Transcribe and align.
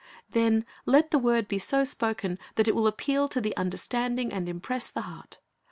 Then 0.31 0.65
let 0.87 1.11
the 1.11 1.19
word 1.19 1.47
be 1.47 1.59
so 1.59 1.83
spoken 1.83 2.39
that 2.55 2.67
it 2.67 2.73
will 2.73 2.87
appeal 2.87 3.27
to 3.29 3.39
the 3.39 3.55
understanding 3.55 4.33
and 4.33 4.49
impress 4.49 4.89
the 4.89 5.01
heart. 5.01 5.37